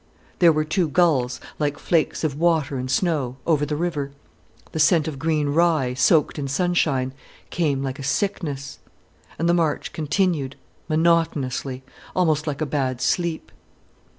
There 0.39 0.51
were 0.51 0.63
two 0.63 0.87
gulls, 0.87 1.39
like 1.59 1.77
flakes 1.77 2.23
of 2.23 2.39
water 2.39 2.75
and 2.79 2.89
snow, 2.89 3.35
over 3.45 3.67
the 3.67 3.75
river. 3.75 4.09
The 4.71 4.79
scent 4.79 5.07
of 5.07 5.19
green 5.19 5.49
rye 5.49 5.93
soaked 5.93 6.39
in 6.39 6.47
sunshine 6.47 7.13
came 7.51 7.83
like 7.83 7.99
a 7.99 8.03
sickness. 8.03 8.79
And 9.37 9.47
the 9.47 9.53
march 9.53 9.93
continued, 9.93 10.55
monotonously, 10.89 11.83
almost 12.15 12.47
like 12.47 12.61
a 12.61 12.65
bad 12.65 12.99
sleep. 12.99 13.51